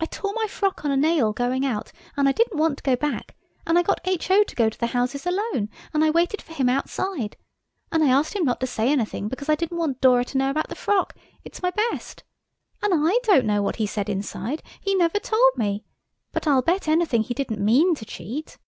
"I 0.00 0.04
tore 0.04 0.34
my 0.34 0.46
frock 0.48 0.84
on 0.84 0.90
a 0.90 0.98
nail 0.98 1.32
going 1.32 1.64
out, 1.64 1.90
and 2.14 2.28
I 2.28 2.32
didn't 2.32 2.58
want 2.58 2.76
to 2.76 2.82
go 2.84 2.94
back, 2.94 3.34
and 3.66 3.78
I 3.78 3.82
got 3.82 4.02
H.O. 4.06 4.42
to 4.42 4.54
go 4.54 4.68
to 4.68 4.78
the 4.78 4.88
houses 4.88 5.24
alone, 5.24 5.70
and 5.94 6.04
I 6.04 6.10
waited 6.10 6.42
for 6.42 6.52
him 6.52 6.68
outside. 6.68 7.38
And 7.90 8.04
I 8.04 8.08
asked 8.08 8.36
him 8.36 8.44
not 8.44 8.60
to 8.60 8.66
say 8.66 8.90
anything 8.92 9.28
because 9.28 9.48
I 9.48 9.54
didn't 9.54 9.78
want 9.78 10.02
Dora 10.02 10.26
to 10.26 10.36
know 10.36 10.50
about 10.50 10.68
the 10.68 10.74
frock–it's 10.74 11.62
my 11.62 11.70
best. 11.70 12.22
And 12.82 12.92
I 12.94 13.18
don't 13.22 13.46
know 13.46 13.62
what 13.62 13.76
he 13.76 13.86
said 13.86 14.10
inside. 14.10 14.62
He 14.78 14.94
never 14.94 15.18
told 15.18 15.56
me. 15.56 15.86
But 16.32 16.46
I'll 16.46 16.60
bet 16.60 16.86
anything 16.86 17.22
he 17.22 17.32
didn't 17.32 17.58
mean 17.64 17.94
to 17.94 18.04
cheat." 18.04 18.58